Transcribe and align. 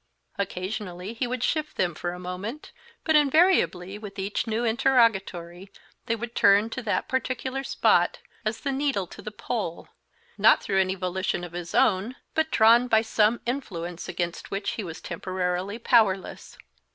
Occasionally 0.39 1.13
he 1.13 1.27
would 1.27 1.43
shift 1.43 1.77
them 1.77 1.93
for 1.93 2.11
a 2.11 2.17
moment, 2.17 2.71
but 3.03 3.15
invariably, 3.15 3.99
with 3.99 4.17
each 4.17 4.47
new 4.47 4.63
interrogatory, 4.65 5.71
they 6.07 6.15
would 6.15 6.33
turn 6.33 6.71
to 6.71 6.81
that 6.81 7.07
particular 7.07 7.63
spot, 7.63 8.17
as 8.43 8.61
the 8.61 8.71
needle 8.71 9.05
to 9.05 9.21
the 9.21 9.29
pole, 9.29 9.89
not 10.39 10.63
through 10.63 10.81
any 10.81 10.95
volition 10.95 11.43
of 11.43 11.51
his 11.53 11.75
own, 11.75 12.15
but 12.33 12.49
drawn 12.49 12.87
by 12.87 13.03
some 13.03 13.41
influence 13.45 14.09
against 14.09 14.49
which 14.49 14.71
he 14.71 14.83
was 14.83 15.01
temporarily 15.01 15.77
powerless. 15.77 16.57